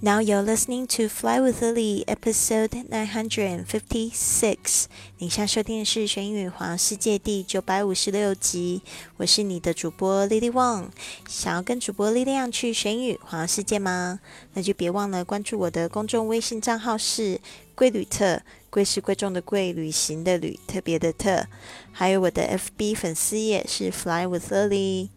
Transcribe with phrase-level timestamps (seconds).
[0.00, 4.84] Now you're listening to Fly with Lily, episode nine hundred and fifty-six。
[5.18, 8.82] 你现在收听的是《学英语环游世界》第九百五十六集。
[9.16, 10.90] 我是你的主播 Lily Wang。
[11.26, 14.20] 想要跟主播力量去学英语环游世界吗？
[14.54, 17.40] 那就别忘了关注我的公众微信账号是
[17.74, 18.40] “贵旅特”，
[18.70, 21.48] 贵是贵重的贵，旅行的旅，特别的特。
[21.90, 25.08] 还有我的 FB 粉丝页是 Fly with Lily。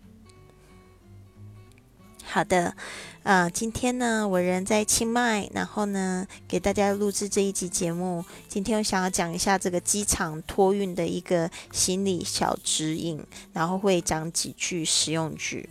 [2.31, 2.73] 好的。
[3.23, 8.23] 啊，今天呢，我人在清迈，然后呢，给大家录制这一集节目。
[8.47, 13.21] 今天我想要讲一下这个机场托运的一个行李小指引，
[13.51, 15.69] 然后会讲几句实用句。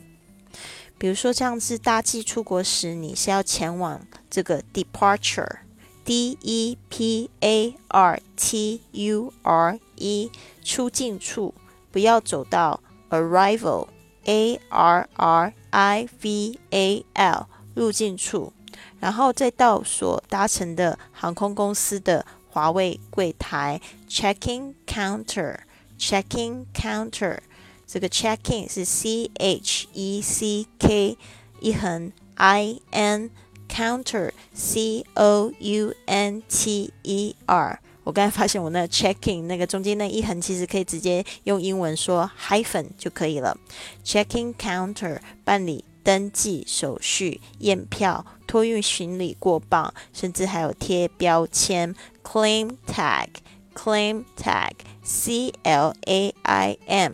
[0.99, 10.31] 比如说，这样子搭机出国时，你是要前往这个 departure，d e p a r t u r e，
[10.63, 11.55] 出境处，
[11.91, 15.55] 不要走到 arrival，a r r。
[15.71, 18.53] I V A L 入境处，
[18.99, 27.39] 然后再到所搭乘的航空公司的华为柜台 （checking counter），checking counter，
[27.87, 31.17] 这个 checking 是 C H E C K
[31.61, 33.31] 一横 I N
[33.69, 37.81] counter C O U N T E R。
[38.03, 43.57] 我刚才发现我那 checking 那个中间那一横其实可以直接用英文说 hyphen 就可以了。
[44.05, 53.29] checking counter 办理登记手续、验票、托运行李过磅，甚至还有贴标签 claim tag
[53.75, 57.13] claim tag C L A I M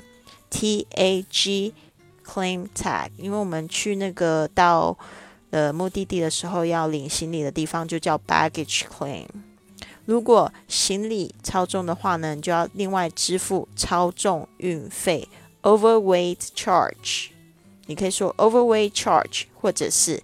[0.48, 1.74] T A G
[2.24, 4.96] claim tag，因为我们去那个到
[5.50, 9.26] 呃目的地的时候要领行李的地方就叫 baggage claim。
[10.06, 15.28] 如果行李超重的话呢，你就要另外支付超重运费
[15.62, 17.30] （overweight charge）。
[17.86, 20.22] 你可以说 overweight charge，或者是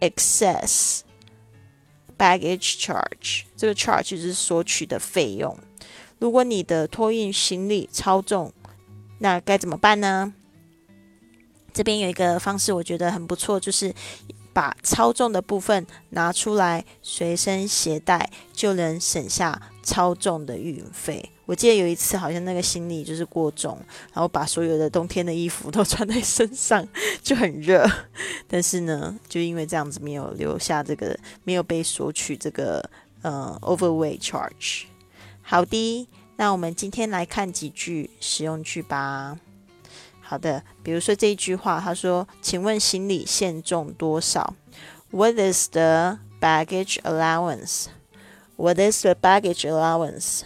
[0.00, 1.00] excess
[2.18, 3.44] baggage charge。
[3.56, 5.56] 这个 charge 就是索取的费用。
[6.18, 8.52] 如果你的托运行李超重，
[9.20, 10.34] 那该怎么办呢？
[11.72, 13.94] 这边有一个方式，我觉得很不错，就是。
[14.60, 21.32] 把超重的部分拿出来随身携带，就能省下超重的运费。
[21.46, 23.80] 我记得有一次，好像那个行李就是过重，
[24.12, 26.86] 然后把所有的冬天的衣服都 穿在身上，
[27.22, 27.90] 就很热。
[28.46, 32.84] 但是呢，就因为这样子没有留下这个，没有被索取这个
[33.22, 34.82] 呃 overweight charge。
[35.40, 36.06] 好的，
[36.36, 39.38] 那我们今天来看几句实用句吧。
[40.30, 44.54] 好的，比如说这一句话，他说：“请问行李限重多少
[45.10, 47.86] ？”What is the baggage allowance?
[48.54, 50.42] What is the baggage allowance?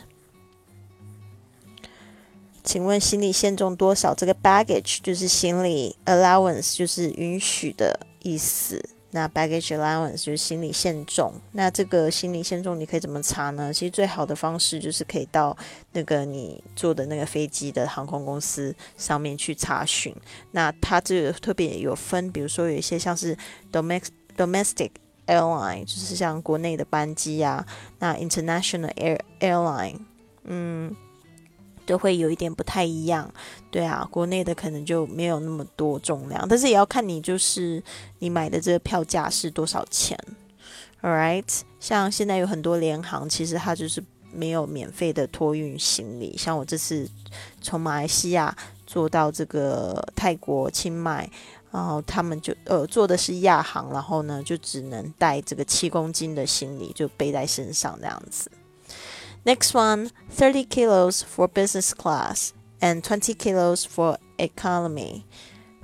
[2.65, 4.15] 请问行李限重多少？
[4.15, 8.83] 这个 baggage 就是行李，allowance 就是允许的意思。
[9.14, 11.32] 那 baggage allowance 就是行李限重。
[11.52, 13.72] 那这个行李限重你可以怎么查呢？
[13.72, 15.56] 其实最好的方式就是可以到
[15.92, 20.12] 那个你坐的那个飞机的航空公司上面去查询。
[20.50, 23.38] 那它这个特别有分，比如说有一些像是
[23.70, 24.91] domestic domestic
[25.28, 27.64] airline，就是像国内的班机呀。
[28.00, 30.00] 那 international air airline，
[30.42, 30.94] 嗯。
[31.87, 33.33] 都会有一点不太一样，
[33.71, 37.83] 对啊，国内的可能就没有那么多重量，但是也要看你就是
[38.19, 40.19] 你买的这个票价是多少钱
[41.03, 44.03] ，All right，像现在有很多联航，其实它就是
[44.33, 47.09] 没有免费的托运行李，像我这次
[47.61, 48.56] 从马来西亚
[48.87, 51.31] 坐到这个泰国清迈，
[51.71, 58.50] 然后他们就呃坐的是亚航，然后呢就只能带这个七公斤的行李就背在身上这样子。
[59.46, 65.25] Next one, 30 kilos for business class and 20 kilos for economy.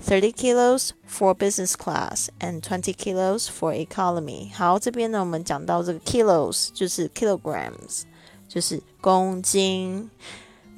[0.02, 4.52] 30 kilos for business class and 20 kilos for economy.
[4.54, 8.04] 好，这边呢，我们讲到这个 kilos 就是 kilograms，
[8.48, 10.10] 就是公斤。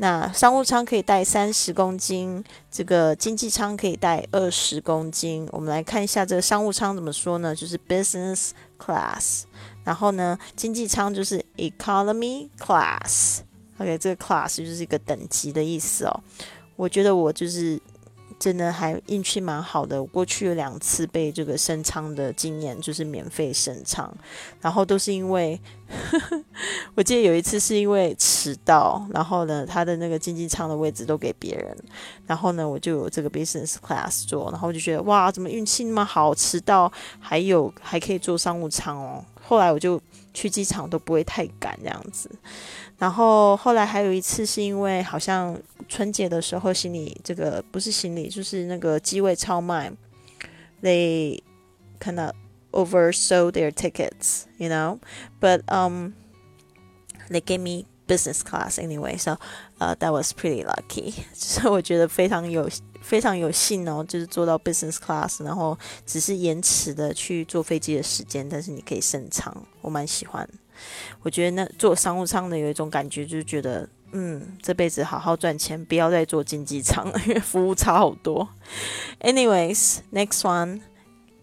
[0.02, 5.48] 那商务舱可以带三十公斤，这个经济舱可以带二十公斤。
[5.52, 7.54] 我们来看一下这个商务舱怎么说呢？
[7.54, 8.50] 就是 business
[8.80, 9.44] class。
[9.84, 13.42] 然后呢，经济舱就是 economy class。
[13.78, 16.20] OK，这个 class 就是一个等级的意思哦。
[16.74, 17.80] 我觉得我就是
[18.42, 24.12] 真的还运气蛮好的，我过去有两次被这个升舱的经验，就是免费升舱，
[24.60, 25.60] 然后都是因为，
[26.96, 31.76] 我记得有一次是因为迟到，然后呢，他的那个经济舱的位置都给别人，
[32.26, 39.24] 然后呢，我就有这个 business class 坐，然后就觉得哇，怎么运气那么好，迟到还有还可以坐商务舱哦。
[39.44, 40.00] 后来我就
[40.32, 42.30] 去机场都不会太赶这样子，
[42.98, 45.58] 然后后来还有一次是因为好像
[45.88, 49.92] 春节的时候行李这个不是行李就是那个机位超卖
[50.82, 51.40] ，they
[52.00, 52.34] kind of
[52.72, 54.98] oversold their tickets, you know.
[55.40, 56.14] But um,
[57.28, 59.36] they gave me business class anyway, so
[59.82, 61.12] uh, that was pretty lucky.
[61.34, 62.68] 就是我觉得非常有
[63.00, 65.76] 非常有幸哦，就是坐到 business class，然后
[66.06, 70.48] 只是延迟的去坐飞机的时间，但是你可以升舱，我蛮喜欢。
[71.22, 78.48] 我觉得那坐商务舱的有一种感觉，就是觉得嗯，这辈子好好赚钱，不要再坐经济舱了， 因为服务差好多。
[79.20, 80.80] Anyways，next one，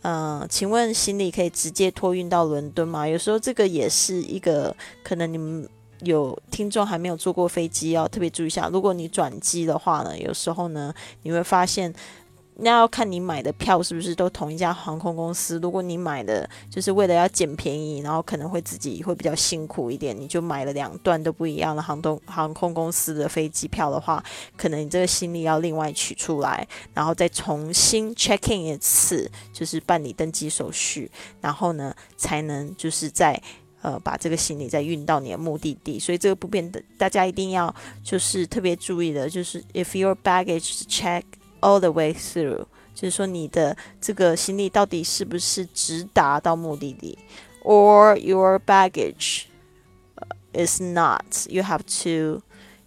[0.01, 3.07] 呃，请问行李可以直接托运到伦敦吗？
[3.07, 5.68] 有时候这个也是一个可能你们。
[6.01, 8.69] 有听众还没有坐过飞机，要特别注意一下。
[8.72, 10.94] 如果你转机的话呢，有时候呢，
[11.24, 11.94] 你会发现，
[12.62, 15.60] 那要看你买的票是不是都同一家航空公司。
[15.60, 24.24] 如果你买的就是为了要捡便宜，然后可能会自己会比较辛苦一点，你就买了两段都不一样的航空航空公司的飞机票的话，
[24.57, 31.12] 可能你这个行李要另外取出来，然后再重新 check in 一次，就是办理登机手续，
[31.42, 33.42] 然后呢，才能就是在。
[33.81, 37.73] 呃，把这个行李再运到你的目的地，所以这个不变的，大家一定要
[38.03, 41.23] 就是特别注意的，就是 if your baggage check
[41.61, 47.17] all the way through，就是说你的这个行李到底是不是直达到目的地
[47.63, 49.43] ，or your baggage
[50.53, 52.41] is not，you have to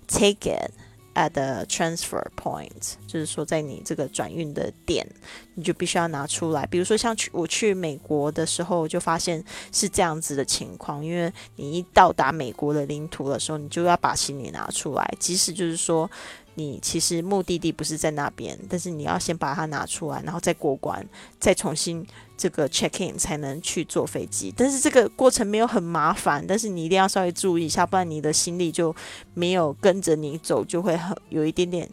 [0.06, 0.72] take it。
[1.14, 5.06] At the transfer point，就是说在你这个转运的点，
[5.55, 6.67] 你就必须要拿出来。
[6.67, 16.11] 比如说像去我去美国的时候，就发现是这样子的情况，因为你一到达美国的领土的时候，你就要把行李拿出来，即使就是说。
[16.55, 21.03] 你其实目的地不是在那边，但是你要先把它拿出来，然后再过关，
[21.41, 22.06] 再重新
[22.42, 24.52] 这个 check in 才能去坐飞机。
[24.56, 28.92] 但是这个过程没有很麻烦，但是你一定要稍微注意一下，不然你的行李就
[29.32, 31.88] 没有跟着你走，就会很有一点点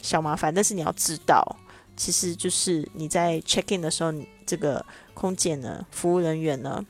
[0.00, 0.54] 小麻烦。
[0.54, 1.44] 但是你要知道，
[1.96, 4.14] 其实就是你在 check in 的时候，
[4.46, 6.86] 这个空姐呢，服务人员呢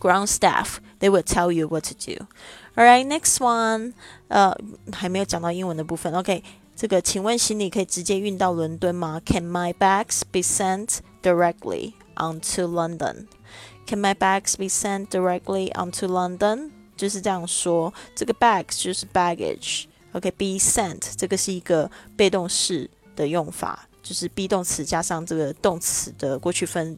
[0.00, 2.26] ，ground staff，they will tell you what to do。
[2.74, 3.92] Alright, next one，
[4.26, 4.52] 呃，
[4.92, 6.12] 还没有讲到英文的部分。
[6.12, 6.42] OK，
[6.74, 13.26] 这个，请问行李可以直接运到伦敦吗？Can my bags be sent directly onto London?
[13.86, 16.70] Can my bags be sent directly onto London？
[16.96, 19.86] 就是这样说，这个 bags 就是 baggage。
[20.12, 26.96] OK，be sent 这个是一个被动式的用法，就是 be 动词加上这个动词的过去分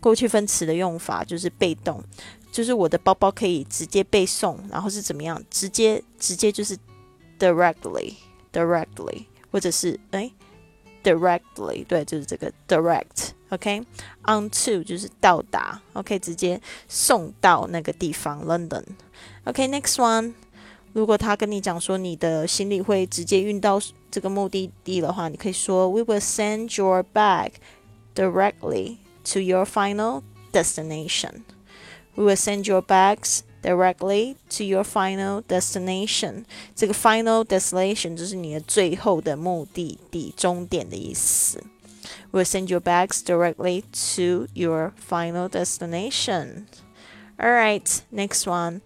[0.00, 2.02] 过去分词的用法，就是被动。
[2.50, 5.42] 就是我的包包可以直接背诵，然后是怎么样？
[5.48, 6.76] 直接直接就是
[7.38, 8.14] directly
[8.52, 10.30] directly，或者是哎
[11.03, 20.33] directly，对，就是这个 direct，OK，onto 就是到达，OK，直接送到那个地方 London，OK，next one，
[20.93, 23.79] 如果他跟你讲说你的行李会直接运到
[24.11, 27.51] 这个目的地的话，你可以说 We will send your bag
[28.15, 28.97] directly
[29.31, 36.44] to your final destination。We will send your bags directly to your final destination。
[36.74, 41.62] 这个 final destination 就是你的最后的目的地、终点的意思。
[42.32, 43.82] We'll send your bags directly
[44.16, 46.64] to your final destination.
[47.38, 48.80] All right, next one.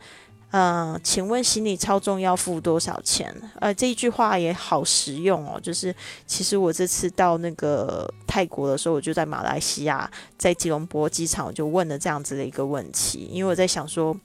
[0.52, 3.34] 呃，请问行李超重要付多少钱？
[3.61, 5.61] 呃，这一句话也好实用哦。
[5.61, 5.94] 就是
[6.26, 13.29] 其实我这次到那个泰国的时候，我就在马来西亚，在吉隆坡机场，我就问了这样子的一个问题。
[13.31, 14.17] 因为我在想说，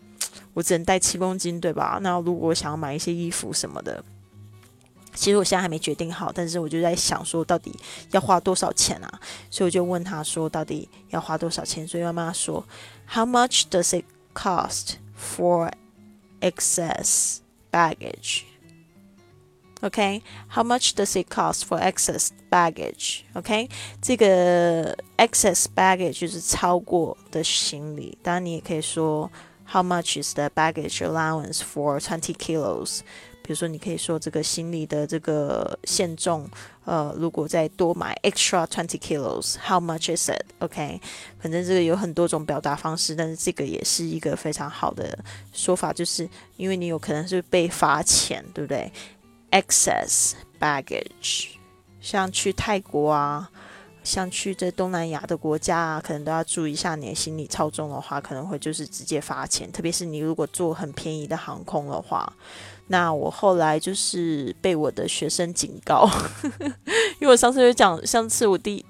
[0.54, 2.00] 我只能带七公斤，对吧？
[2.02, 4.04] 那如果想要买一些衣服什么的，
[5.14, 6.32] 其实我现在还没决定好。
[6.34, 7.78] 但是我就在想说，到底
[8.12, 9.20] 要花多少钱啊？
[9.50, 11.88] 所以我就问他说，到底要花多少钱？
[11.88, 12.66] 所以妈妈说
[13.08, 15.72] ，How much does it cost for
[16.40, 17.40] excess
[17.72, 23.22] baggage？OK？How much does it cost for excess baggage?
[23.34, 23.68] OK，
[24.02, 28.18] 这个 excess baggage 就是超过的行李。
[28.22, 29.30] 当然，你也可以说
[29.72, 33.00] How much is the baggage allowance for twenty kilos?
[33.44, 36.48] 比如说，你可以说这个行李的这个限重，
[36.84, 41.00] 呃，如果再多买 extra twenty kilos，how much is it？OK，
[41.40, 45.18] 反正这个有很多种表达方式，但是这个也是一个非常好的
[45.54, 48.92] 说法，就是因为你有可能是被罚钱，对不对
[49.52, 51.48] ？excess baggage，
[52.02, 53.50] 像去泰国啊，
[54.04, 62.32] 像去这东南亚的国家啊，可能都要注意一下，你的行李超重的话，可能会就是直接罚钱，特别是你如果坐很便宜的航空的话。
[62.88, 66.10] 那我后来就是被我的学生警告，
[67.22, 68.86] 因为我上次就讲，上次我第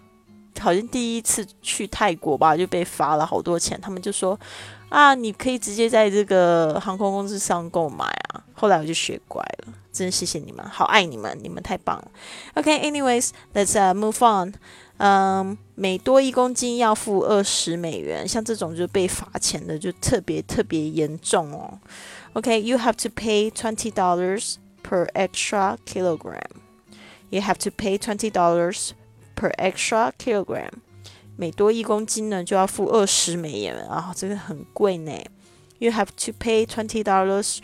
[0.59, 3.79] 好像第一次去泰国吧，就被罚了好多钱。
[3.79, 4.39] 他们就说
[4.89, 8.40] 啊，你可以直接在这个航空公司上购买啊。
[8.61, 12.11] 后来我就学乖了，真的谢谢你们，好爱你们，你们太棒了。
[12.53, 14.53] OK，anyways，let's、move on。
[14.97, 21.79] 嗯，每多一公斤要付二十美元，像这种就被罚钱的就特别特别严重哦。
[22.33, 26.61] OK，you、have to pay twenty dollars per extra kilogram.
[27.31, 28.91] You have to pay twenty dollars
[29.35, 30.69] per extra kilogram.
[31.35, 35.11] 每多一公斤呢，就要付二十美元啊，这个很贵呢。
[35.81, 37.57] You have to pay twenty dollars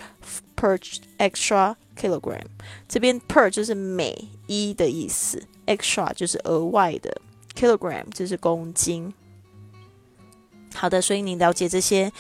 [0.56, 0.80] per
[1.20, 2.48] extra kilogram。
[2.88, 7.22] 这边 per 就是每一的意思，extra 就是额外的
[7.54, 9.14] ，kilogram 就是公斤。
[10.74, 12.12] 好的，所以你了解这些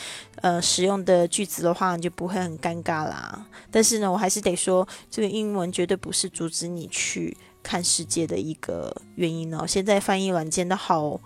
[0.41, 3.47] 呃使用的句子的话，你就不会很尴尬啦。
[3.71, 7.35] 但是呢，我还是得说，这个英文绝对不是阻止你去。
[7.63, 9.67] 看世界的一个原因哦。
[9.67, 11.19] 现在翻译软件都好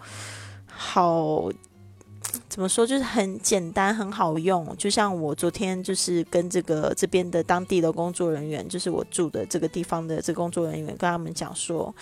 [0.66, 1.52] 好，
[2.50, 4.76] 怎么说，就是很简单，很好用。
[4.78, 11.94] 就像我昨天就是跟这个这边的当地的工作人员，就是我住的这个地方的这工作人员，跟他们讲说。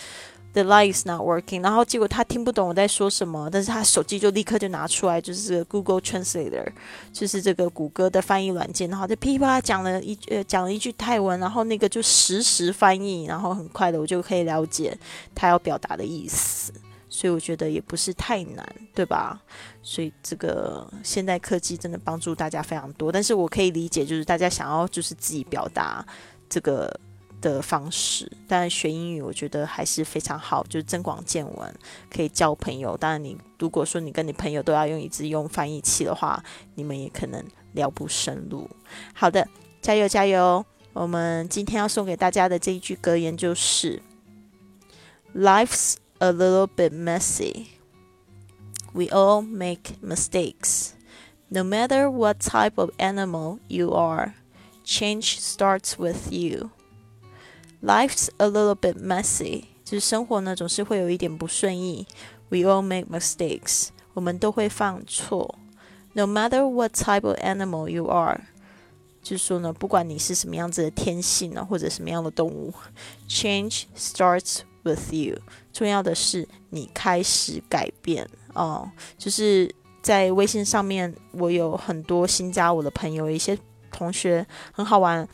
[0.52, 6.66] The light is not working，然后结果他听不懂我在说什么，但是他手机就立刻就拿出来，就是 Google Translator，
[7.14, 14.98] 就是这个谷歌的翻译软件，然后就噼里啪啦讲了一呃讲了一句泰文，然后那个就实时翻译，然后很快的我就可以了解
[15.36, 16.74] 他要表达的意思，
[17.10, 19.42] 所以我觉得也不是太难，对吧？
[19.82, 26.06] 所以这个现代科技真的帮助大家非常多，但是我可以理解，就是大家想要就是自己表达
[26.48, 26.98] 这个。
[27.42, 31.74] 的方式，但学英语我觉得还是非常好，就是增广见闻，
[32.14, 32.98] 可以交朋友。
[32.98, 36.44] 当然，你如果说你跟你朋友都要用一直用翻译器的话，
[36.76, 38.70] 你们也可能聊不深入。
[39.14, 39.48] 好的，
[39.82, 40.66] 加油加油！
[40.92, 44.02] 我们今天要送给大家的这一句格言就是
[45.34, 47.79] ：Life's a little bit messy.
[48.93, 50.95] We all make mistakes.
[51.51, 54.35] No matter what type of animal you are,
[54.85, 56.71] change starts with you.
[57.83, 62.07] Life's a little bit messy，就是生活呢总是会有一点不顺意。
[62.49, 65.59] We all make mistakes，我们都会犯错。
[66.13, 68.41] No matter what type of animal you are，
[69.23, 72.73] 就是说呢，不管你是什么样子的天性呢，或者什么样的动物，
[73.29, 75.38] change starts with you。
[75.72, 78.90] 重要的是你开始改变哦。
[79.18, 83.58] 就是在微信上面，我有很多新加我的朋友，一些
[83.92, 85.28] 同学很好玩。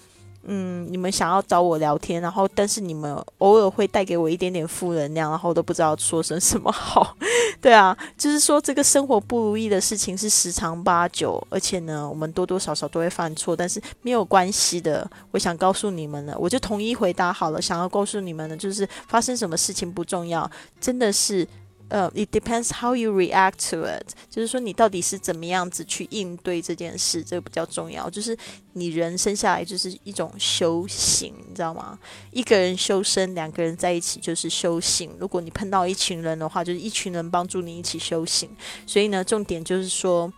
[0.46, 7.16] 嗯，你们想要找我聊天，然后但是你们偶尔会带给我一点点负能量，然后都不知道说声什么好。
[7.60, 15.10] 对啊，就是说这个生活不如意的事情是十常八九，而且呢，我们多多少少都会犯错，但是没有关系的。
[15.32, 17.62] 我想告诉你们呢，我就统一回答好了。
[17.62, 20.50] 想要告诉你们的，就是发生什么事情不重要，
[20.80, 21.48] 真的是。
[21.88, 28.10] 呃，it depends how you react to it，就是说你到底是怎么样子去应对这件事，这个比较重要。
[28.10, 28.36] 就是
[28.74, 31.98] 你人生下来就是一种修行，你知道吗？
[32.32, 35.16] 一个人修身，两个人在一起就是修行。
[35.20, 38.50] 如果你碰到一群人的话，就是一群人帮助你一起修行。
[38.88, 40.32] 所以呢，重点就是说，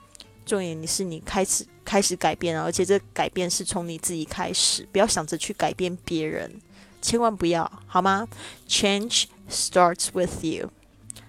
[0.45, 6.59] 重点你是你开始开始改变，而且这改变是从你自己开始，不要想着去改变别人，
[7.01, 8.27] 千万不要，好吗
[8.67, 10.69] ？Change starts with you。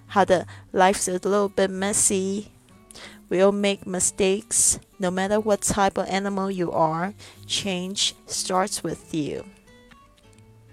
[0.07, 2.45] 好的，Life's a little bit messy.
[3.29, 4.75] We'll make mistakes.
[4.97, 7.13] No matter what type of animal you are,
[7.47, 9.45] change starts with you.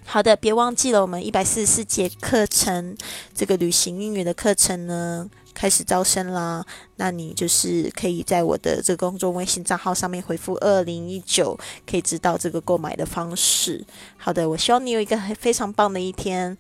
[0.05, 2.97] 好的，别忘记了，我们一百四十四节课程，
[3.33, 6.64] 这个旅行英语的课程呢， 开始招生啦。
[6.98, 11.58] 那你就是可以在我的这个公众微信账号上面回复二零一九，
[11.90, 13.84] 可以知道这个购买的方式。
[14.18, 16.56] 好的，我希望你有一个非常棒的一天。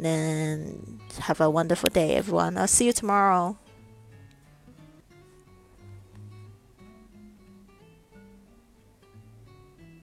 [0.00, 0.64] Then
[1.20, 2.56] have a wonderful day, everyone.
[2.56, 3.56] I'll see you tomorrow.